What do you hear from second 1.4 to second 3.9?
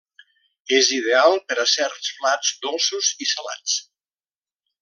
per a certs plats dolços i salats.